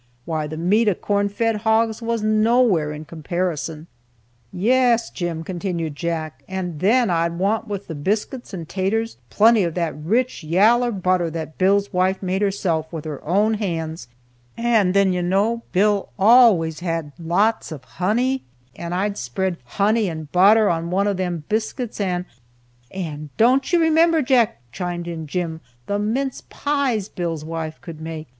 [0.25, 3.85] why, the meat of corn fed hogs was nowhere in comparison."
[4.51, 9.75] "Yes, Jim," continued Jack, "and then I'd want with the biscuits and 'taters plenty of
[9.75, 14.07] that rich yaller butter that Bill's wife made herself, with her own hands,
[14.57, 18.41] and then you know Bill always had lots of honey,
[18.75, 22.25] and I'd spread honey and butter on one of them biscuits, and"
[22.89, 28.27] "And don't you remember, Jack," chimed in Jim, "the mince pies Bill's wife could make?